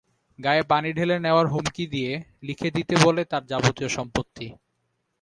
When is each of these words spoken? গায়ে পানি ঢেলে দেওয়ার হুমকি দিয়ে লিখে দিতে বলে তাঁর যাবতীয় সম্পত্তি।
গায়ে 0.39 0.63
পানি 0.63 0.89
ঢেলে 0.93 1.15
দেওয়ার 1.19 1.47
হুমকি 1.47 1.85
দিয়ে 1.93 2.11
লিখে 2.43 2.69
দিতে 2.75 2.93
বলে 3.05 3.21
তাঁর 3.31 3.43
যাবতীয় 3.51 3.89
সম্পত্তি। 3.97 4.47